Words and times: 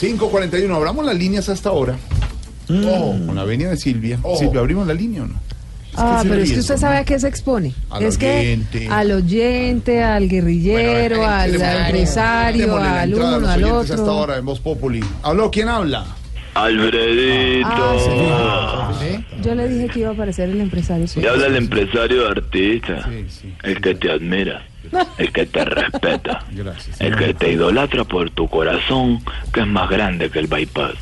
541, 0.00 0.74
abramos 0.74 1.04
las 1.04 1.14
líneas 1.14 1.48
hasta 1.48 1.68
ahora. 1.68 1.96
Ojo, 2.68 3.16
con 3.26 3.34
la 3.34 3.44
venia 3.44 3.68
de 3.70 3.76
Silvia. 3.76 4.18
Silvia, 4.38 4.60
¿abrimos 4.60 4.86
la 4.86 4.94
línea 4.94 5.22
o 5.24 5.26
no? 5.26 5.34
Ah, 5.96 6.20
pero 6.22 6.40
es 6.40 6.52
que 6.52 6.60
usted 6.60 6.76
sabe 6.76 6.98
a 6.98 7.04
qué 7.04 7.18
se 7.18 7.26
expone. 7.28 7.74
Al 7.90 8.04
es 8.04 8.16
que 8.16 8.38
oyente. 8.38 8.86
al 8.88 9.10
oyente, 9.12 10.02
al 10.02 10.28
guerrillero, 10.28 11.16
Bueno, 11.18 11.32
al 11.32 11.54
empresario, 11.86 12.76
al 12.76 13.12
uno, 13.14 13.40
los 13.40 13.48
al 13.50 13.64
oyentes 13.64 13.90
hasta 13.90 14.02
otro. 14.02 14.14
ahora 14.14 14.36
en 14.38 14.44
Voz 14.46 14.60
Populi. 14.60 15.04
¿Habló? 15.22 15.50
¿Quién 15.50 15.68
habla? 15.68 16.06
Alfredito. 16.64 17.68
Ah, 17.70 18.92
Yo 19.42 19.54
le 19.54 19.68
dije 19.68 19.88
que 19.88 20.00
iba 20.00 20.10
a 20.10 20.12
aparecer 20.12 20.48
el 20.50 20.60
empresario. 20.60 21.06
sí. 21.06 21.24
Habla 21.26 21.46
el 21.46 21.56
empresario 21.56 22.28
artista. 22.28 23.04
Sí, 23.08 23.24
sí. 23.28 23.54
El 23.62 23.80
que 23.80 23.94
te 23.94 24.10
admira. 24.10 24.62
El 25.18 25.32
que 25.32 25.46
te 25.46 25.64
respeta. 25.64 26.44
Gracias. 26.52 27.00
El 27.00 27.16
que 27.16 27.34
te 27.34 27.52
idolatra 27.52 28.04
por 28.04 28.30
tu 28.30 28.48
corazón, 28.48 29.22
que 29.52 29.60
es 29.60 29.66
más 29.66 29.88
grande 29.90 30.30
que 30.30 30.38
el 30.40 30.46
bypass. 30.46 30.94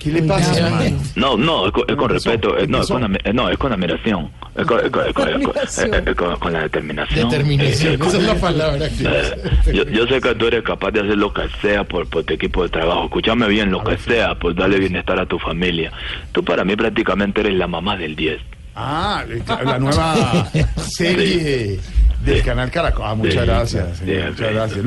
¿Qué 0.00 0.10
le 0.10 0.22
pasa? 0.22 0.80
No, 1.14 1.36
no, 1.36 1.66
es 1.66 1.72
con, 1.72 1.84
es 1.88 1.94
con 1.94 2.10
Empezó, 2.10 2.30
respeto, 2.30 2.58
eh, 2.58 2.66
no, 2.66 2.80
es 2.80 2.88
con, 2.88 3.18
no, 3.34 3.50
es 3.50 3.58
con 3.58 3.72
admiración, 3.72 4.30
es 4.56 4.64
con, 4.66 4.84
es 4.84 4.90
con- 4.90 5.06
es 5.06 5.12
con- 5.12 5.28
es 5.28 5.34
con- 5.34 5.34
Admiración. 5.58 6.14
con- 6.16 6.36
con 6.38 6.52
la 6.54 6.62
determinación. 6.62 7.28
Determinación, 7.28 7.92
Eh, 7.92 7.96
eh, 8.00 8.06
esa 8.08 8.16
es 8.16 8.22
la 8.24 8.34
palabra. 8.34 8.86
eh, 8.86 9.50
yo, 9.74 9.84
yo 9.84 10.06
sé 10.06 10.20
que 10.22 10.34
tú 10.34 10.46
eres 10.46 10.62
capaz 10.62 10.90
de 10.92 11.00
hacer 11.00 11.18
lo 11.18 11.32
que 11.34 11.42
sea 11.60 11.84
por, 11.84 12.08
por 12.08 12.24
tu 12.24 12.32
equipo 12.32 12.62
de 12.62 12.70
trabajo. 12.70 13.04
Escúchame 13.04 13.46
bien, 13.48 13.70
lo 13.70 13.84
que 13.84 13.98
sea, 13.98 14.34
pues 14.36 14.56
darle 14.56 14.78
bienestar 14.78 15.20
a 15.20 15.26
tu 15.26 15.38
familia. 15.38 15.92
Tú 16.32 16.42
para 16.42 16.64
mí 16.64 16.74
prácticamente 16.76 17.42
eres 17.42 17.54
la 17.56 17.66
mamá 17.66 17.96
del 17.98 18.16
10. 18.16 18.40
Ah, 18.74 19.24
la 19.64 19.78
nueva 19.78 20.48
serie 20.78 21.78
del 22.24 22.42
canal 22.42 22.70
Caracol. 22.70 23.04
Ah, 23.06 23.14
muchas 23.14 23.46
gracias. 23.46 23.98
señor, 23.98 24.30
muchas 24.30 24.52
gracias. 24.52 24.84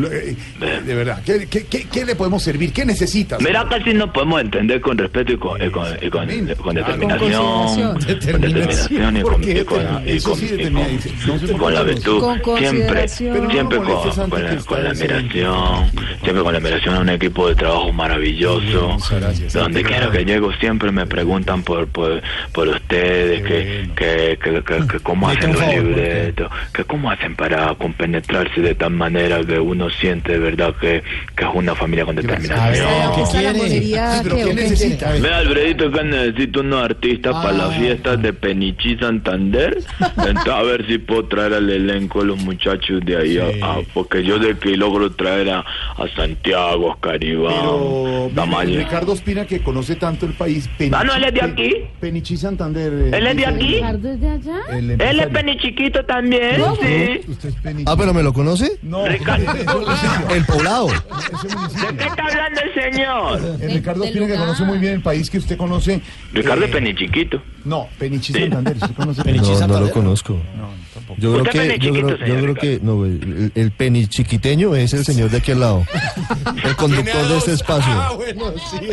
De 0.85 0.95
verdad, 0.95 1.21
¿qué, 1.25 1.47
qué, 1.47 1.65
qué, 1.65 1.85
qué 1.91 2.05
le 2.05 2.15
podemos 2.15 2.43
servir? 2.43 2.71
¿Qué 2.73 2.85
necesitas? 2.85 3.41
Mira, 3.41 3.65
casi 3.69 3.93
nos 3.93 4.09
podemos 4.11 4.41
entender 4.41 4.79
con 4.81 4.97
respeto 4.97 5.33
y 5.33 5.37
con, 5.37 5.61
y 5.61 5.69
con, 5.69 5.87
y 6.01 6.09
con- 6.09 6.29
Exactamente, 6.29 6.55
con 6.55 6.75
determinación. 6.75 7.99
Determinación 7.99 9.17
y 9.17 9.21
¿Por 9.21 9.31
con, 9.33 9.41
determinación? 9.41 10.03
y 10.07 10.19
con-. 10.19 11.57
No 11.57 11.69
la 11.69 11.83
virtud. 11.83 12.19
Con 12.41 12.57
Siempre, 12.59 13.01
no 13.01 13.07
siempre 13.07 13.77
con, 13.77 14.83
la, 14.83 14.89
admiración, 14.91 15.91
siempre 16.23 16.43
con 16.43 16.53
la 16.53 16.59
admiración 16.59 16.95
a 16.95 16.99
un 16.99 17.09
equipo 17.09 17.49
de 17.49 17.55
trabajo 17.55 17.91
maravilloso. 17.93 18.89
Muchas 18.89 19.19
gracias. 19.21 19.53
Donde 19.53 19.83
quiera 19.83 20.11
que 20.11 20.25
llego 20.25 20.51
siempre 20.53 20.91
me 20.91 21.05
preguntan 21.05 21.63
por, 21.63 21.87
por, 21.87 22.21
por 22.51 22.67
ustedes, 22.67 23.41
que, 23.43 23.89
que, 23.95 24.37
que, 24.41 24.63
que- 24.63 24.87
que 24.87 24.99
cómo 24.99 25.29
hacen 25.29 25.53
los 25.53 25.61
libretos, 25.67 26.51
que 26.73 26.83
cómo 26.83 27.09
hacen 27.11 27.22
para 27.37 27.73
compenetrarse 27.75 28.61
de 28.61 28.75
tal 28.75 28.91
manera 28.91 29.43
que 29.43 29.59
uno 29.59 29.89
siente 29.89 30.33
de 30.33 30.39
verdad 30.39 30.75
que, 30.79 31.01
que 31.35 31.43
es 31.43 31.49
una 31.53 31.73
familia 31.75 32.05
con 32.05 32.15
determinación. 32.15 32.87
¿qué 33.15 33.21
Esa 33.21 33.31
quiere? 33.31 33.45
lambonería 33.47 34.11
Sí, 34.17 34.19
pero 34.23 34.35
que- 34.35 34.41
¿qué 34.43 34.51
o 34.51 34.55
qué 34.55 34.61
necesita? 34.61 35.05
quiere? 35.11 35.21
Ve, 35.21 35.33
Alfredito, 35.33 35.91
que 35.91 36.03
necesito 36.03 36.59
unos 36.61 36.83
artistas 36.83 37.33
para 37.33 37.53
las 37.53 37.69
Ah. 37.69 37.79
fiestas 37.79 38.21
de 38.21 38.33
Penichi 38.33 38.97
Santander. 38.97 39.77
Entonces, 40.17 40.47
a 40.53 40.61
ver 40.63 40.85
si 40.87 40.97
puedo 40.97 41.25
traer 41.25 41.53
al 41.53 41.69
elenco 41.69 42.23
los 42.23 42.37
muchachos 42.43 43.01
de 43.05 43.17
ahí. 43.17 43.37
a- 43.37 43.51
Sí. 43.51 43.59
a- 43.61 43.77
porque 43.93 44.23
yo 44.23 44.37
de 44.39 44.57
que 44.57 44.75
logro 44.77 45.11
traer 45.11 45.49
a, 45.49 45.65
a 45.95 46.07
Santiago, 46.15 46.89
a 46.89 46.93
Oscar 46.93 47.19
Pero 47.19 48.29
Ricardo 48.65 49.13
Espina, 49.13 49.45
que 49.45 49.61
conoce 49.61 49.95
tanto 49.95 50.25
el 50.25 50.33
país. 50.33 50.69
Penichi- 50.77 50.95
Ah, 50.95 51.03
no, 51.03 51.13
él 51.15 51.23
es 51.25 51.33
de 51.33 51.41
aquí. 51.41 51.73
Penichi 51.99 52.37
Santander. 52.37 52.91
eh, 52.93 53.11
¿Él 53.17 53.27
es 53.27 53.35
de 53.37 53.45
aquí? 53.45 53.67
¿Ricardo 53.75 54.09
es 54.11 54.21
de 54.21 54.29
allá? 54.29 54.59
el 54.71 54.91
Él 55.01 55.19
es. 55.19 55.27
Penichiquito 55.27 56.03
también, 56.05 56.55
sí. 56.81 57.21
Usted 57.27 57.49
es 57.49 57.55
Penichi. 57.55 57.85
Ah, 57.87 57.95
pero 57.97 58.13
¿me 58.13 58.23
lo 58.23 58.33
conoce? 58.33 58.77
No, 58.81 59.05
Ricardo. 59.07 59.45
El 60.33 60.45
poblado. 60.45 60.87
¿De 60.87 61.97
qué 61.97 62.03
está 62.05 62.25
hablando 62.25 62.61
el 62.61 62.73
señor? 62.93 63.57
El 63.61 63.71
Ricardo 63.73 64.03
Espina, 64.03 64.27
que 64.27 64.35
conoce 64.35 64.63
muy 64.63 64.77
bien 64.79 64.93
el 64.95 65.01
país 65.01 65.29
que 65.29 65.37
usted 65.37 65.57
conoce. 65.57 66.01
Ricardo 66.33 66.63
eh, 66.63 66.65
es 66.65 66.71
Penichiquito. 66.71 67.41
No, 67.65 67.87
Penichi 67.97 68.33
Sí. 68.33 68.39
Santander. 68.41 68.75
¿Usted 68.75 68.95
conoce 68.95 69.23
Penichi 69.23 69.45
No, 69.45 69.51
no 69.51 69.57
Santander. 69.57 69.87
lo 69.87 69.93
conozco. 69.93 70.33
No. 70.57 70.82
Yo 71.17 71.33
creo 71.33 71.43
que, 71.45 71.67
yo 71.79 71.93
chiquito, 71.93 72.07
creo, 72.17 72.27
yo 72.27 72.41
creo 72.41 72.55
que, 72.55 72.79
no, 72.81 73.05
el, 73.05 73.51
el 73.55 73.71
peni 73.71 74.07
chiquiteño 74.07 74.75
es 74.75 74.93
el 74.93 75.03
señor 75.05 75.29
de 75.29 75.37
aquí 75.37 75.51
al 75.51 75.59
lado. 75.59 75.83
El 76.63 76.75
conductor 76.77 77.27
de 77.27 77.37
este 77.37 77.51
Ah, 77.51 77.53
espacio. 77.55 78.15
bueno, 78.15 78.53
sí, 78.69 78.87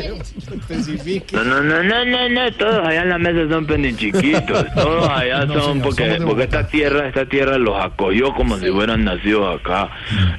especifique. 0.54 1.36
No, 1.36 1.44
no, 1.44 1.62
no, 1.62 1.82
no, 1.82 2.04
no, 2.04 2.28
no, 2.28 2.52
todos 2.52 2.86
allá 2.86 3.02
en 3.02 3.08
la 3.10 3.18
mesa 3.18 3.48
son 3.48 3.66
penichiquitos, 3.66 4.66
todos 4.74 5.08
allá 5.08 5.46
No, 5.46 5.54
son 5.54 5.62
señor, 5.74 5.82
porque, 5.82 6.18
porque 6.26 6.42
esta 6.44 6.66
tierra, 6.66 7.06
esta 7.08 7.26
tierra 7.26 7.58
los 7.58 7.80
acogió 7.82 8.32
como 8.34 8.58
si 8.58 8.66
fueran 8.70 9.04
nacidos 9.04 9.60
acá. 9.60 9.90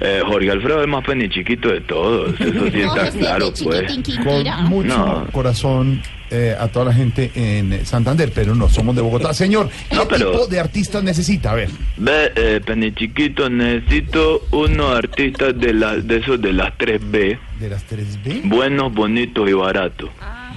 Eh, 0.02 0.22
Jorge 0.26 0.52
Alfredo 0.52 0.82
es 0.82 0.88
más 0.88 1.04
penichiquito 1.06 1.70
de 1.70 1.82
todos, 1.82 2.40
eso 2.40 2.70
sí 2.72 2.82
está 2.82 3.10
claro, 3.12 3.52
pues. 3.64 4.00
Con 4.24 4.70
mucho 4.70 4.88
No. 4.98 5.28
corazón 5.32 6.02
eh, 6.32 6.56
a 6.60 6.68
toda 6.70 6.86
la 6.86 6.94
gente 6.94 7.32
en 7.36 7.86
Santander, 7.86 8.32
pero 8.34 8.56
no 8.56 8.70
somos 8.70 8.96
de 8.96 9.02
Bogotá. 9.02 9.34
Señor, 9.34 9.70
¿qué 9.90 9.96
No, 9.96 10.08
pero- 10.08 10.32
tipo 10.32 10.48
de 10.48 10.60
artistas 10.60 11.04
necesita? 11.04 11.52
A 11.52 11.56
ver. 11.56 11.70
Ve, 11.98 12.32
eh, 12.36 12.62
penichiquito, 12.66 13.50
necesito 13.50 14.46
unos 14.52 14.96
artistas 14.98 15.58
de 15.60 15.74
la, 15.74 15.96
de 15.98 16.18
esos 16.18 16.42
de 16.42 16.54
las 16.54 16.72
3B, 16.78 17.38
De 17.60 17.70
las 17.70 17.84
3B, 17.86 18.42
buenos, 18.46 18.94
bonitos 18.94 19.50
y 19.50 19.54
baratos. 19.54 20.10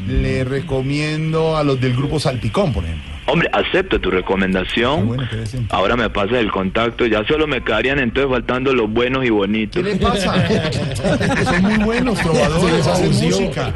le 0.08 0.44
recomiendo 0.44 1.56
a 1.56 1.64
los 1.64 1.80
del 1.80 1.94
grupo 1.94 2.18
Salpicón, 2.20 2.72
por 2.72 2.84
ejemplo. 2.84 3.12
Hombre, 3.26 3.48
acepto 3.54 3.98
tu 4.00 4.10
recomendación. 4.10 5.06
bueno, 5.06 5.22
decente. 5.32 5.74
Ahora 5.74 5.96
me 5.96 6.10
pasas 6.10 6.34
el 6.34 6.50
contacto, 6.50 7.06
ya 7.06 7.24
solo 7.26 7.46
me 7.46 7.62
quedarían 7.64 7.98
entonces 7.98 8.30
faltando 8.30 8.74
los 8.74 8.90
buenos 8.92 9.24
y 9.24 9.30
bonitos. 9.30 9.82
¿Qué 9.82 9.94
le 9.94 9.96
pasa? 9.96 10.44
Que 11.34 11.44
son 11.44 11.62
muy 11.62 11.78
buenos 11.84 12.18
trovadores, 12.18 12.86
hacen 12.86 13.10
música. 13.12 13.74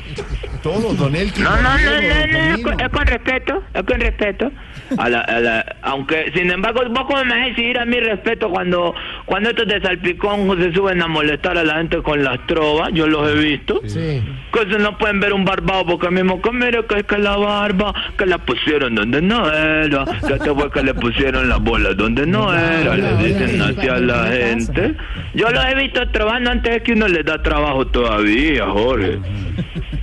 Todos, 0.63 0.97
Don 0.99 1.15
Elkin. 1.15 1.45
No, 1.45 1.57
no, 1.57 1.79
no, 1.79 1.79
no, 1.79 2.27
no, 2.27 2.55
es 2.55 2.63
con, 2.63 2.81
es 2.81 2.89
con 2.89 3.07
respeto, 3.07 3.63
es 3.75 3.83
con 3.83 4.01
respeto. 4.01 4.53
A 4.97 5.09
la, 5.09 5.21
a 5.21 5.41
la, 5.41 5.77
aunque, 5.83 6.33
sin 6.35 6.51
embargo, 6.51 6.81
vos 6.91 7.05
como 7.07 7.23
me 7.25 7.31
vas 7.31 7.43
a 7.43 7.47
exigir 7.49 7.79
a 7.79 7.85
mi 7.85 8.01
respeto 8.01 8.49
cuando, 8.49 8.95
cuando 9.27 9.51
estos 9.51 9.67
de 9.69 9.81
Salpicón 9.81 10.59
se 10.59 10.73
suben 10.73 11.03
a 11.03 11.07
molestar 11.07 11.59
a 11.59 11.65
la 11.65 11.77
gente 11.77 12.03
con 12.03 12.25
las 12.25 12.47
trovas, 12.47 12.91
yo 12.93 13.07
los 13.07 13.31
he 13.31 13.35
visto. 13.35 13.81
Sí. 13.85 14.23
Que 14.53 14.61
se 14.71 14.79
no 14.79 14.97
pueden 14.97 15.21
ver 15.21 15.33
un 15.35 15.45
barbado 15.45 15.85
porque 15.87 16.11
mismo 16.11 16.41
que 16.41 16.51
mire 16.53 16.85
que 16.87 17.01
es 17.01 17.05
que 17.05 17.19
la 17.19 17.37
barba, 17.37 17.95
que 18.17 18.27
la 18.27 18.39
pusieron 18.39 18.95
donde 18.95 19.21
no 19.21 19.51
era, 19.53 20.05
que 20.27 20.35
este 20.35 20.55
fue 20.55 20.71
que 20.71 20.83
le 20.83 20.95
pusieron 20.95 21.49
las 21.49 21.61
bolas 21.61 21.97
donde 21.97 22.27
no 22.27 22.53
era, 22.53 22.97
le 22.97 23.17
dicen 23.17 23.61
así 23.61 23.89
a 23.89 23.99
la 23.99 24.27
gente. 24.29 24.95
Yo 25.35 25.51
los 25.51 25.65
he 25.67 25.75
visto 25.75 26.09
trabajando 26.11 26.51
antes 26.51 26.73
de 26.73 26.83
que 26.83 26.93
uno 26.93 27.09
les 27.09 27.25
da 27.25 27.43
trabajo 27.43 27.87
todavía, 27.87 28.67
Jorge. 28.67 29.19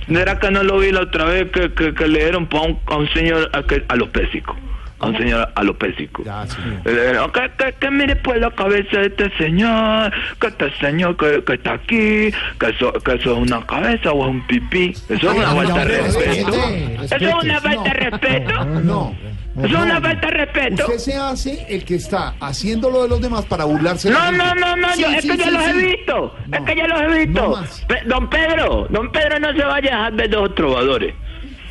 ¿Era 0.08 0.38
que 0.38 0.50
no 0.50 0.62
lo 0.62 0.78
vi 0.78 0.92
la 0.92 1.00
otra 1.00 1.24
vez 1.24 1.50
que, 1.50 1.72
que, 1.72 1.94
que 1.94 2.08
le 2.08 2.20
dieron 2.20 2.46
pa' 2.46 2.60
un, 2.60 2.78
a 2.86 2.96
un 2.96 3.08
señor 3.12 3.50
a, 3.52 3.62
que, 3.62 3.84
a 3.88 3.96
los 3.96 4.08
pésicos? 4.10 4.56
A 4.98 5.08
un 5.08 5.18
señor 5.18 5.52
a 5.54 5.62
los 5.62 5.76
pésicos. 5.76 6.24
Ya, 6.24 6.46
sí. 6.46 6.56
Dijeron, 6.84 7.30
que, 7.30 7.50
que, 7.58 7.72
que 7.74 7.90
mire 7.90 8.16
pues 8.16 8.40
la 8.40 8.50
cabeza 8.50 8.98
de 8.98 9.06
este 9.08 9.30
señor, 9.36 10.10
que 10.40 10.46
este 10.46 10.70
señor 10.78 11.16
que, 11.18 11.44
que 11.44 11.52
está 11.52 11.74
aquí, 11.74 12.32
que 12.58 12.66
eso, 12.70 12.92
que 12.94 13.14
eso 13.14 13.32
es 13.32 13.38
una 13.38 13.66
cabeza 13.66 14.12
o 14.12 14.24
es 14.24 14.30
un 14.30 14.46
pipí. 14.46 14.92
Eso 15.08 15.12
es 15.12 15.36
una 15.36 15.48
falta 15.48 15.84
de 15.84 15.98
respeto. 16.02 16.54
Eso 17.02 17.16
es 17.16 17.44
una 17.44 17.60
falta 17.60 17.82
de 17.82 18.10
respeto. 18.10 18.64
No. 18.64 19.14
Eso 19.58 19.66
es 19.66 19.74
una 19.84 20.00
falta 20.00 20.26
de 20.26 20.32
respeto. 20.32 20.82
Usted 20.84 20.98
se 20.98 21.14
hace 21.16 21.66
el 21.68 21.84
que 21.84 21.94
está 21.94 22.34
haciendo 22.40 22.90
lo 22.90 23.02
de 23.04 23.08
los 23.08 23.20
demás 23.20 23.44
para 23.46 23.64
burlarse 23.64 24.10
No, 24.10 24.30
no, 24.32 24.54
no, 24.54 24.76
no, 24.76 24.92
Sí, 24.94 25.02
yo, 25.02 25.08
es 25.08 25.22
sí, 25.22 25.28
que 25.30 25.36
yo 25.38 25.44
sí, 25.44 25.50
los 25.50 25.62
sí. 25.64 25.70
he 25.70 25.96
visto. 25.96 26.34
Es 26.52 26.60
No. 26.60 26.64
que 26.66 26.76
yo 26.76 26.86
los 26.86 27.00
he 27.00 27.26
visto. 27.26 27.48
No 27.48 27.64
don 28.06 28.28
Pedro, 28.30 28.86
don 28.90 29.10
Pedro 29.12 29.40
no 29.40 29.52
se 29.52 29.64
vaya 29.64 29.76
a 30.06 30.10
dejar 30.10 30.12
ver 30.14 30.30
de 30.30 30.36
los 30.36 30.54
trovadores. 30.54 31.14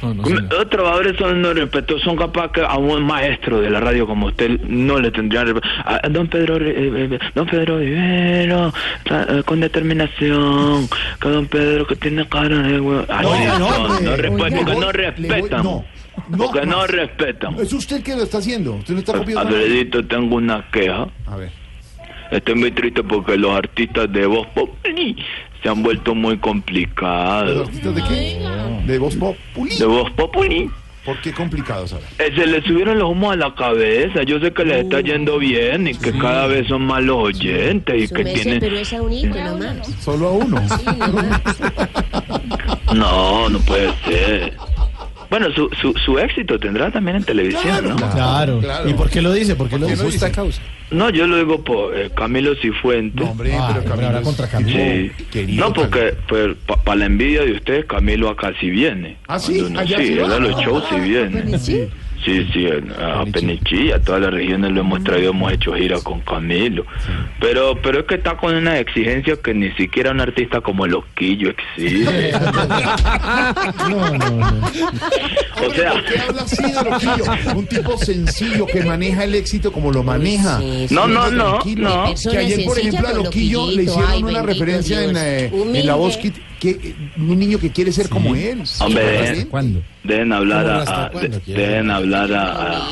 Los 0.01 0.69
trovadores 0.69 1.17
son 1.17 1.41
no 1.41 1.51
respeto, 1.53 1.97
son 1.99 2.15
capaz 2.15 2.51
que 2.51 2.61
a 2.61 2.77
un 2.77 3.03
maestro 3.03 3.61
de 3.61 3.71
la 3.71 3.79
radio 3.79 4.05
como 4.05 4.27
usted 4.27 4.59
no 4.67 4.99
le 4.99 5.09
tendrían 5.09 5.45
respeto. 5.47 5.67
A 5.83 6.07
don 6.09 6.27
Pedro, 6.27 6.57
eh, 6.57 6.73
eh, 7.11 7.19
don 7.33 7.47
Pedro 7.47 7.79
eh, 7.81 8.47
con 9.45 9.59
determinación, 9.61 10.87
que 11.19 11.29
don 11.29 11.47
Pedro 11.47 11.87
que 11.87 11.95
tiene 11.95 12.27
cara 12.27 12.57
de 12.59 12.79
hue- 12.79 13.05
Así 13.09 13.27
No, 13.57 13.59
no, 13.59 13.99
no 13.99 14.15
respetan, 14.15 14.21
Le 14.21 14.29
porque 14.59 14.63
voy- 14.73 14.79
no 14.85 14.91
respetan. 14.91 15.63
No, 16.29 16.37
porque 16.37 16.65
no 16.65 16.77
más. 16.77 16.89
respetan. 16.89 17.55
Es 17.59 17.71
usted 17.73 18.01
que 18.03 18.15
lo 18.15 18.23
está 18.23 18.37
haciendo. 18.39 18.73
Usted 18.75 18.93
no 18.93 18.99
está 18.99 19.13
copiando. 19.17 19.41
Alfredito, 19.41 20.05
tengo 20.05 20.35
una 20.35 20.69
queja. 20.71 21.07
A 21.27 21.35
ver. 21.35 21.51
Estoy 22.31 22.55
muy 22.55 22.71
triste 22.71 23.03
porque 23.03 23.37
los 23.37 23.51
artistas 23.55 24.11
de 24.11 24.25
Voz 24.25 24.47
Populi 24.47 25.15
se 25.61 25.69
han 25.69 25.83
vuelto 25.83 26.15
muy 26.15 26.33
¿Los 26.33 26.41
complicados. 26.41 27.67
artistas 27.67 27.95
de 27.95 28.03
qué? 28.03 28.41
De 28.87 28.97
Voz 28.97 29.15
Populi. 29.15 29.75
De 29.75 29.85
Voz 29.85 30.11
Populi. 30.11 30.69
¿Por 31.05 31.21
qué 31.21 31.31
complicados? 31.33 31.95
Eh, 32.17 32.31
se 32.35 32.47
les 32.47 32.63
subieron 32.65 32.97
los 32.97 33.11
humos 33.11 33.33
a 33.33 33.35
la 33.35 33.53
cabeza. 33.53 34.23
Yo 34.23 34.39
sé 34.39 34.51
que 34.51 34.65
les 34.65 34.85
está 34.85 35.01
yendo 35.01 35.37
bien 35.37 35.87
y 35.87 35.93
que 35.93 36.11
cada 36.17 36.47
vez 36.47 36.67
son 36.67 36.81
más 36.81 37.03
los 37.03 37.17
oyentes 37.17 37.95
y 37.95 38.07
Su 38.07 38.15
que 38.15 38.23
tienen... 38.23 38.59
pero 38.59 38.75
es 38.75 38.91
a 38.91 39.01
un 39.03 39.13
hito 39.13 39.35
nomás. 39.43 39.87
Solo 40.01 40.29
a 40.29 40.31
uno. 40.31 40.61
Sí, 40.67 40.85
nomás. 40.97 41.41
No, 42.95 43.49
no 43.49 43.59
puede 43.59 43.91
ser. 44.05 44.53
Bueno, 45.29 45.47
su, 45.53 45.69
su, 45.81 45.93
su 45.93 46.19
éxito 46.19 46.59
tendrá 46.59 46.91
también 46.91 47.17
en 47.17 47.23
televisión, 47.23 47.89
¿no? 47.89 47.95
Claro. 47.95 48.59
Claro. 48.59 48.89
¿Y 48.89 48.93
por 48.93 49.09
qué 49.09 49.21
lo 49.21 49.33
dice? 49.33 49.55
¿Por 49.55 49.67
qué 49.69 49.77
lo 49.79 49.87
¿Por 49.87 49.95
qué 49.97 50.03
lo 50.03 50.09
dice? 50.09 50.29
dice? 50.29 50.61
No, 50.91 51.09
yo 51.09 51.25
lo 51.25 51.37
digo 51.37 51.63
por 51.63 51.97
eh, 51.97 52.11
Camilo 52.15 52.53
Cifuentes. 52.61 53.19
No, 53.25 53.31
hombre, 53.31 53.53
Ay, 53.53 53.73
pero 53.73 53.85
Camilo 53.85 54.07
ahora 54.07 54.19
es- 54.19 54.25
contra 54.25 54.47
Camilo. 54.47 54.77
Sí. 55.31 55.45
No, 55.49 55.73
porque 55.73 56.15
para 56.83 56.95
la 56.97 57.05
envidia 57.05 57.41
de 57.43 57.53
ustedes, 57.53 57.85
Camilo 57.85 58.29
acá 58.29 58.53
sí 58.59 58.69
viene. 58.69 59.17
¿Ah, 59.27 59.39
sí? 59.39 59.59
Cuando 59.61 59.79
¿Allá 59.79 59.97
sí, 59.97 60.07
sí 60.07 60.13
él 60.13 60.31
a 60.31 60.39
los 60.39 60.61
shows 60.61 60.83
sí 60.89 60.95
viene. 60.99 61.41
Penichi. 61.41 61.87
Sí, 62.23 62.47
sí, 62.53 62.65
en- 62.65 62.91
a 62.93 63.23
Penichi, 63.25 63.91
a 63.91 63.99
todas 64.01 64.21
las 64.21 64.33
regiones 64.33 64.71
lo 64.71 64.79
hemos 64.81 65.03
traído, 65.03 65.29
hemos 65.31 65.51
hecho 65.53 65.73
gira 65.73 65.99
con 66.01 66.21
Camilo. 66.21 66.85
Pero 67.39 67.79
pero 67.81 67.99
es 67.99 68.05
que 68.05 68.15
está 68.15 68.35
con 68.37 68.55
una 68.55 68.79
exigencia 68.79 69.35
que 69.43 69.53
ni 69.53 69.71
siquiera 69.73 70.11
un 70.11 70.21
artista 70.21 70.61
como 70.61 70.87
Loquillo 70.87 71.49
exige. 71.51 72.31
No, 73.89 74.17
no, 74.17 74.29
no. 74.29 74.67
O 75.67 75.73
sea, 75.73 75.91
¿Por 75.93 76.03
qué 76.05 76.19
habla 76.19 76.41
así 76.41 76.63
de 76.63 76.73
Loquillo? 76.89 77.55
Un 77.55 77.67
tipo 77.67 77.97
sencillo 77.97 78.65
que 78.65 78.83
maneja 78.83 79.23
el 79.23 79.35
éxito 79.35 79.71
como 79.71 79.91
lo 79.91 80.03
maneja. 80.03 80.59
sí, 80.59 80.85
sí. 80.89 80.95
No, 80.95 81.07
no, 81.07 81.29
no, 81.31 81.59
no. 81.75 82.13
Que 82.31 82.37
ayer, 82.37 82.65
por 82.65 82.79
ejemplo, 82.79 83.07
a 83.07 83.13
Loquillo 83.13 83.67
le 83.71 83.83
hicieron 83.83 84.09
ay, 84.11 84.23
una 84.23 84.41
referencia 84.41 85.03
en, 85.03 85.15
eh, 85.17 85.51
en 85.73 85.85
la 85.85 85.95
voz 85.95 86.17
que 86.65 86.89
eh, 86.89 86.95
un 87.17 87.37
niño 87.39 87.59
que 87.59 87.71
quiere 87.71 87.91
ser 87.91 88.09
como 88.09 88.35
él. 88.35 88.63
Hombre, 88.79 89.35
¿Sí? 89.35 89.45
¿Cuándo? 89.45 89.81
dejen 90.03 90.31
hablar 90.33 90.85
¿Cómo 90.85 91.19
a, 91.19 91.21
de- 91.21 91.41
dejen 91.53 91.89
hablar 91.89 92.31
a, 92.33 92.51
a-. 92.51 92.87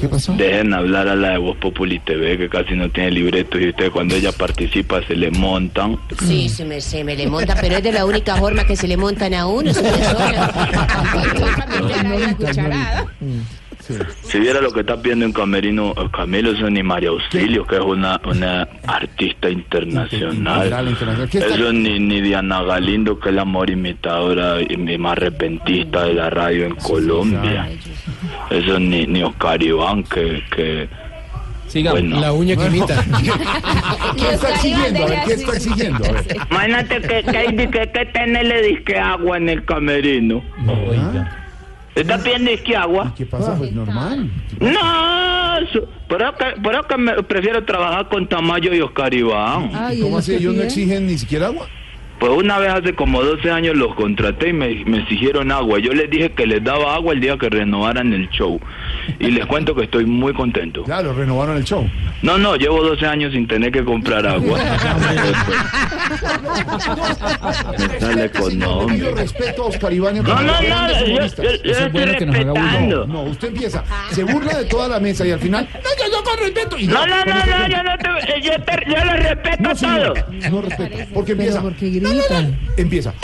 ¿Qué 0.00 0.08
pasó? 0.08 0.32
dejen 0.34 0.72
hablar 0.72 1.08
a 1.08 1.14
la 1.14 1.30
de 1.32 1.38
Voz 1.38 1.56
Populi 1.58 1.98
TV 2.00 2.38
que 2.38 2.48
casi 2.48 2.74
no 2.74 2.90
tiene 2.90 3.10
libretos 3.10 3.60
y 3.60 3.68
ustedes 3.68 3.90
cuando 3.90 4.14
ella 4.14 4.32
participa 4.32 5.02
se 5.06 5.14
le 5.14 5.30
montan. 5.30 5.98
Sí, 6.26 6.48
se 6.48 6.64
me, 6.64 6.80
se 6.80 7.04
me 7.04 7.14
le 7.16 7.26
monta, 7.26 7.54
pero 7.60 7.76
es 7.76 7.82
de 7.82 7.92
la 7.92 8.04
única 8.06 8.36
forma 8.36 8.64
que 8.64 8.76
se 8.76 8.88
le 8.88 8.96
montan 8.96 9.34
a 9.34 9.46
uno, 9.46 9.70
esa 9.70 9.82
Si 14.22 14.38
viera 14.40 14.60
lo 14.60 14.70
que 14.72 14.80
está 14.80 14.96
viendo 14.96 15.24
en 15.24 15.32
Camerino, 15.32 15.94
Camilo 16.12 16.50
eso 16.52 16.68
ni 16.70 16.82
María 16.82 17.10
Auxilio, 17.10 17.66
que 17.66 17.76
es 17.76 17.80
una, 17.82 18.20
una 18.24 18.68
artista 18.86 19.48
internacional. 19.48 20.08
Internacional, 20.12 20.88
internacional. 20.88 21.28
¿Qué 21.30 21.38
está- 21.38 21.54
Eso 21.54 21.72
ni, 21.72 21.98
ni 21.98 22.20
Diana 22.20 22.62
Galindo, 22.62 23.18
que 23.20 23.28
es 23.30 23.34
la 23.34 23.44
mejor 23.44 23.70
imitadora 23.70 24.56
y 24.60 24.76
mi 24.76 24.98
más 24.98 25.18
repentista 25.18 26.04
de 26.04 26.14
la 26.14 26.30
radio 26.30 26.66
en 26.66 26.74
Colombia. 26.76 27.68
Eso 28.50 28.78
ni, 28.80 29.06
ni 29.06 29.22
Oscar 29.22 29.62
Iván, 29.62 30.02
que... 30.04 30.42
que 30.54 30.88
bueno. 31.90 32.20
La 32.20 32.32
uña 32.32 32.56
que 32.56 32.66
imita. 32.66 33.04
¿Qué 34.16 34.30
está 34.34 34.50
exigiendo? 34.50 35.02
A 35.04 35.06
ver, 35.08 35.18
¿qué 35.26 35.32
está 35.34 35.52
exigiendo? 35.56 36.04
A 36.06 36.12
ver. 36.12 36.36
Imagínate 36.50 37.00
que, 37.02 37.22
que, 37.30 37.36
hay 37.36 37.56
que, 37.56 37.68
que 37.90 38.06
tenerle 38.12 38.62
disque 38.62 38.98
agua 38.98 39.36
en 39.36 39.48
el 39.48 39.64
camerino. 39.64 40.42
Oiga. 40.88 41.45
¿Está 41.96 42.22
pidiendo 42.22 42.50
disque 42.50 42.76
agua? 42.76 43.12
¿Qué 43.16 43.26
pasa? 43.26 43.56
Pues 43.56 43.72
normal. 43.72 44.30
No, 44.60 45.58
eso- 45.58 45.88
pero 46.08 46.28
es 46.28 46.34
que, 46.36 46.44
pero 46.62 46.80
es 46.80 46.86
que 46.86 46.96
me- 46.98 47.22
prefiero 47.22 47.64
trabajar 47.64 48.08
con 48.08 48.28
Tamayo 48.28 48.74
y 48.74 48.80
Oscar 48.80 49.12
Iván. 49.14 49.70
Ay, 49.74 50.00
¿Cómo 50.00 50.08
¿ellos 50.10 50.18
así? 50.18 50.34
¿Ellos 50.34 50.54
no 50.54 50.62
exigen 50.62 51.06
ni 51.06 51.16
siquiera 51.18 51.46
agua? 51.46 51.66
Pues 52.18 52.32
una 52.32 52.58
vez 52.58 52.70
hace 52.70 52.94
como 52.94 53.22
12 53.22 53.50
años 53.50 53.76
los 53.76 53.94
contraté 53.94 54.48
y 54.48 54.52
me, 54.52 54.84
me 54.86 55.00
exigieron 55.00 55.52
agua. 55.52 55.78
Yo 55.80 55.92
les 55.92 56.08
dije 56.10 56.30
que 56.32 56.46
les 56.46 56.64
daba 56.64 56.94
agua 56.94 57.12
el 57.12 57.20
día 57.20 57.36
que 57.36 57.50
renovaran 57.50 58.12
el 58.12 58.28
show. 58.30 58.58
Y 59.18 59.30
les 59.30 59.44
cuento 59.46 59.74
que 59.74 59.84
estoy 59.84 60.06
muy 60.06 60.32
contento. 60.32 60.82
Claro, 60.84 61.12
renovaron 61.12 61.56
el 61.58 61.64
show. 61.64 61.88
No, 62.22 62.38
no, 62.38 62.56
llevo 62.56 62.82
12 62.82 63.06
años 63.06 63.32
sin 63.32 63.46
tener 63.46 63.70
que 63.70 63.84
comprar 63.84 64.26
agua. 64.26 64.58
Sale 68.00 68.16
Yo 68.16 68.24
económico. 68.24 69.10
respeto 69.14 69.62
a 69.64 69.66
Oscar 69.66 69.92
Iván. 69.92 70.16
No, 70.16 70.22
no, 70.22 70.34
no, 70.42 70.52
grandes 70.60 70.98
yo, 71.00 71.04
yo, 71.06 71.12
humoristas. 71.12 71.46
yo 71.62 71.70
estoy 71.72 72.04
respetando. 72.04 73.06
No, 73.06 73.22
usted 73.24 73.48
empieza, 73.48 73.84
se 74.10 74.24
burla 74.24 74.58
de 74.58 74.64
toda 74.66 74.88
la 74.88 75.00
mesa 75.00 75.26
y 75.26 75.30
al 75.32 75.38
final, 75.40 75.68
no, 75.72 75.80
yo 75.80 76.16
no 76.16 76.24
con 76.24 76.38
respeto. 76.38 76.78
Y 76.78 76.86
No, 76.86 77.06
no, 77.06 77.24
no, 77.24 77.36
este 77.36 77.50
no, 77.50 77.68
yo 77.68 77.82
no 77.82 77.98
te, 77.98 78.40
yo, 78.40 78.52
te, 78.62 78.90
yo 78.90 79.04
lo 79.04 79.12
respeto 79.12 79.62
No, 79.62 79.68
todo. 79.70 79.76
señor, 79.76 80.24
no 80.50 80.62
respeto. 80.62 80.96
Porque 81.14 81.32
empieza, 81.32 81.60
porque 81.62 81.90
empieza, 82.76 83.14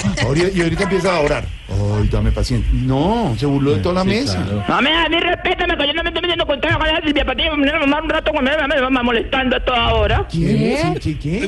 y 0.55 0.63
ahorita 0.63 0.83
empieza 0.85 1.17
a 1.17 1.21
orar. 1.21 1.45
Ay, 1.73 2.07
dame 2.13 2.31
paciencia. 2.33 2.71
No, 2.75 3.35
se 3.39 3.47
burló 3.47 3.71
de 3.73 3.79
toda 3.79 3.95
la 3.97 4.05
mesa. 4.05 4.39
No 4.69 4.83
me 4.83 4.91
a 4.95 5.09
mí 5.09 5.17
respétame, 5.19 5.75
que 5.79 5.87
yo 5.87 5.95
no 5.95 6.03
me 6.03 6.09
estoy 6.11 6.21
metiendo 6.23 6.47
con 6.47 6.61
toda 6.61 6.77
la 6.79 7.01
Silvia 7.03 7.25
Patiño, 7.25 7.57
me 7.57 7.73
mamar 7.73 8.03
un 8.03 8.11
rato 8.11 8.31
cuando 8.31 8.51
me, 8.51 8.69
me, 8.69 8.81
me, 8.83 8.91
me 8.91 9.03
molestando 9.03 9.57
a 9.57 9.61
toda 9.61 9.95
hora. 9.95 10.27
¿Quién? 10.31 10.95
¿Qué? 10.97 11.19
¿Qué? 11.19 11.45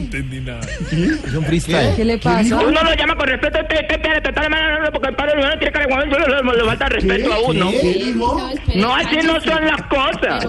Es 1.26 1.34
un 1.34 1.44
freestyle. 1.44 1.94
¿Qué 1.94 2.04
le 2.06 2.16
pasa? 2.18 2.56
Uno 2.56 2.82
lo 2.82 2.94
llama 2.94 3.16
con 3.16 3.28
respeto, 3.28 3.58
usted, 3.60 3.76
empieza 3.90 4.18
a 4.18 4.22
tratar 4.22 4.44
de 4.44 4.48
manera 4.50 4.90
porque 4.90 5.08
el 5.08 5.14
padre 5.16 5.42
no 5.42 5.58
tiene 5.58 5.72
cara 5.72 5.86
de 5.86 5.94
guapo, 5.94 6.06
le, 6.52 6.56
le, 6.58 6.64
falta 6.64 6.88
respeto 6.88 7.32
a 7.32 7.38
uno. 7.40 7.70
No, 8.76 8.94
así 8.94 9.16
no 9.24 9.40
son 9.40 9.64
las 9.66 9.82
cosas. 9.82 10.46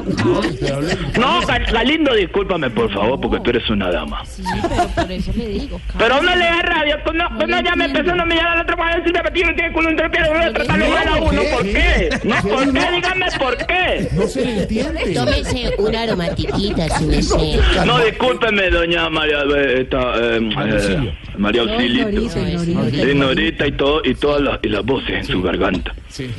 No, 1.19 1.41
Gal- 1.41 1.65
Galindo, 1.71 2.13
discúlpame, 2.13 2.69
por 2.69 2.91
favor, 2.93 3.19
porque 3.19 3.39
tú 3.41 3.49
eres 3.49 3.69
una 3.69 3.91
dama. 3.91 4.23
Sí, 4.25 4.43
pero 4.61 4.88
por 4.88 5.11
eso 5.11 5.31
le 5.35 5.47
digo. 5.49 5.81
Pero 5.97 6.19
uno 6.21 6.33
le 6.35 6.45
da 6.45 6.61
rabia, 6.75 7.04
que 7.04 7.10
uno, 7.10 7.30
que 7.38 7.44
uno 7.45 7.62
ya 7.62 7.75
me 7.75 7.86
empezó, 7.86 8.16
no 8.16 8.25
me 8.25 8.36
llama 8.36 8.56
la 8.56 8.62
otra 8.62 8.75
cuando 8.75 9.04
Silvia 9.04 9.24
Patiño 9.24 9.48
no 9.48 9.56
tiene 9.56 9.72
culo 9.74 9.89
entre 9.89 10.10
piernas, 10.10 10.31
uno 10.31 10.45
le 10.45 10.51
trata 10.51 10.77
de 10.77 10.88
mal 10.89 11.07
a 11.07 11.16
uno, 11.18 11.42
¿por 11.51 11.63
qué? 11.63 12.10
No, 12.24 12.36
¿por 12.42 12.74
qué? 12.74 12.92
Dígame 12.92 13.25
por 13.39 13.57
qué. 13.68 14.10
No 14.13 14.27
se 14.27 14.45
le 14.45 14.62
entiende. 14.63 15.13
Tómese 15.13 15.74
una 15.77 16.01
aromatiquita, 16.01 16.89
si 16.98 17.06
me 17.06 17.22
sé. 17.22 17.60
No, 17.86 18.00
discúlpeme, 18.00 18.69
doña 18.69 19.10
María, 19.10 19.39
esta, 19.75 20.16
eh, 20.18 20.38
eh, 20.38 21.13
María 21.38 21.62
Auxilito. 21.62 22.10
Norita. 23.16 23.66
Sí, 23.66 23.69
y 23.69 23.72
todo, 23.74 24.01
y 24.04 24.16
todas 24.16 24.42
las, 24.42 24.60
y 24.63 24.69
las 24.69 24.86
voces 24.86 25.10
en 25.10 25.25
su 25.25 25.42
garganta. 25.42 25.94
Sí, 26.07 26.30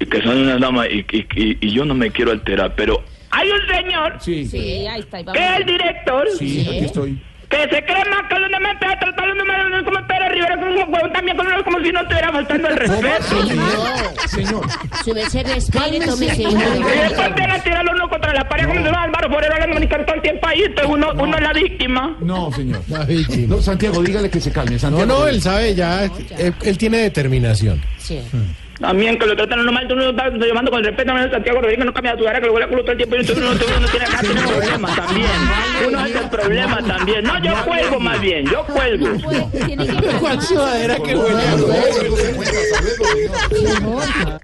Y 0.00 0.06
que 0.06 0.22
son 0.22 0.38
unas 0.38 0.60
damas, 0.60 0.88
y, 0.90 1.04
y, 1.10 1.26
y, 1.36 1.58
y 1.60 1.70
yo 1.72 1.84
no 1.84 1.94
me 1.94 2.10
quiero 2.10 2.32
alterar, 2.32 2.74
pero 2.74 3.02
hay 3.30 3.48
un 3.50 3.66
señor 3.66 4.16
sí, 4.20 4.44
sí, 4.44 4.58
Sí, 4.58 4.86
ahí 4.86 5.00
está. 5.00 5.16
ahí 5.18 5.24
que 5.24 5.44
es 5.44 5.56
el 5.58 5.66
director, 5.66 6.28
aquí 6.34 6.78
estoy. 6.78 7.18
Que 7.54 7.74
se 7.76 7.84
cree 7.84 8.04
más 8.10 8.22
que 8.28 8.38
los 8.38 8.50
demás, 8.50 8.72
empieza 8.72 8.94
a 8.94 8.98
tratar 8.98 9.24
a 9.24 9.28
los 9.28 9.38
demás 9.38 9.82
como 9.84 10.06
Pérez 10.06 10.32
Rivera, 10.32 10.56
como, 10.56 10.86
como- 10.86 11.12
también 11.12 11.36
como, 11.36 11.64
como 11.64 11.78
si 11.80 11.92
no 11.92 12.00
estuviera 12.00 12.32
faltando 12.32 12.68
el 12.68 12.76
respeto. 12.76 13.24
Señor, 14.28 14.64
Si 15.04 15.12
me 15.12 15.30
sé 15.30 15.42
respire, 15.42 16.00
tómese 16.00 16.42
Y 16.42 16.54
después 16.54 17.34
viene 17.36 17.52
a 17.52 17.62
tirarlo 17.62 17.92
uno 17.94 18.08
contra 18.08 18.32
la 18.32 18.48
pared, 18.48 18.66
como 18.66 18.82
se 18.82 18.90
va 18.90 19.02
Álvaro 19.02 19.28
Forero 19.30 19.52
hablando 19.54 19.74
dominicano 19.74 20.04
todo 20.04 20.16
el 20.16 20.22
tiempo 20.22 20.46
ahí, 20.46 20.62
entonces 20.62 20.92
uno, 20.92 21.12
uno 21.18 21.36
es 21.36 21.42
la 21.42 21.52
víctima. 21.52 22.16
no, 22.20 22.50
señor. 22.52 22.80
Ay, 23.06 23.24
sí. 23.24 23.46
No, 23.46 23.60
Santiago, 23.62 24.02
dígale 24.02 24.30
que 24.30 24.40
se 24.40 24.50
calme. 24.50 24.72
No, 24.72 24.78
Santiago. 24.78 25.06
no, 25.06 25.26
él 25.28 25.40
sabe 25.40 25.74
ya. 25.74 26.04
Él, 26.04 26.54
él 26.62 26.78
tiene 26.78 26.98
determinación. 26.98 27.80
Sí. 27.98 28.20
También 28.84 29.18
que 29.18 29.24
lo 29.24 29.34
tratan 29.34 29.64
normal, 29.64 29.88
tú 29.88 29.96
no 29.96 30.10
estás 30.10 30.34
llamando 30.34 30.70
con 30.70 30.84
respeto 30.84 31.10
a 31.10 31.30
Santiago 31.30 31.62
Rodríguez, 31.62 31.86
no 31.86 31.94
cambia 31.94 32.14
tu 32.18 32.24
cara, 32.24 32.38
que 32.38 32.46
lo 32.48 32.52
huele 32.52 32.66
a 32.66 32.68
culo 32.68 32.82
todo 32.82 32.92
el 32.92 32.98
tiempo 32.98 33.16
y 33.16 33.20
entonces 33.20 33.42
uno, 33.42 33.52
uno, 33.52 33.76
uno 33.78 33.88
tiene 33.88 34.04
acá 34.04 34.20
tiene 34.20 34.42
problemas 34.42 34.96
también. 34.96 35.30
Uno 35.88 36.04
es 36.04 36.14
el 36.14 36.28
problema 36.28 36.76
también. 36.82 37.24
No, 37.24 37.42
yo 37.42 37.64
cuelgo 37.64 37.98
más 37.98 38.20
bien, 38.20 38.44
yo 38.44 38.62
cuelgo. 38.66 39.08
Tiene 39.66 39.86
que 39.86 40.06
¿Cuál 40.20 40.42
sudadera 40.42 40.96
que 40.96 41.16
huele 41.16 41.42
a 44.22 44.38